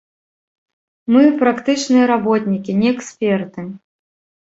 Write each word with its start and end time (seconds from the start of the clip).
Мы 1.17 1.21
практычныя 1.43 2.09
работнікі, 2.15 2.71
не 2.83 2.87
эксперты. 2.97 3.61